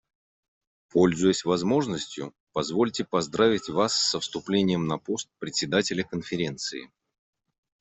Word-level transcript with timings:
Пользуясь 0.89 1.45
возможностью, 1.45 2.33
позвольте 2.53 3.05
поздравить 3.05 3.69
Вас 3.69 3.93
со 3.93 4.19
вступлением 4.19 4.87
на 4.87 4.97
пост 4.97 5.29
Председателя 5.37 6.03
Конференции. 6.03 6.91